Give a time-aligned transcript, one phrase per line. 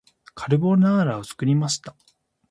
[0.33, 1.95] カルボナーラを作りました